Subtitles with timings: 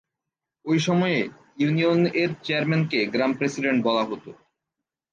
[0.65, 1.19] ঐ সময়ে
[1.57, 4.25] ইউনিয়ন এর চেয়ারম্যান কে গ্রাম প্রেসিডেন্ট বলা হত।